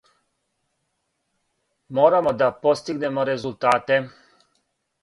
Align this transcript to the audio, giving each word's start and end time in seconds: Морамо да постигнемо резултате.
Морамо 1.95 2.33
да 2.39 2.49
постигнемо 2.61 3.25
резултате. 3.31 4.09